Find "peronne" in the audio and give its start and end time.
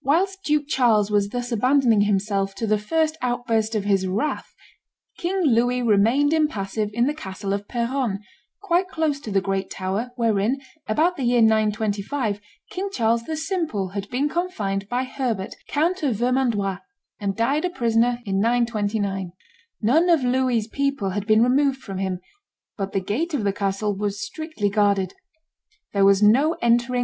7.66-8.20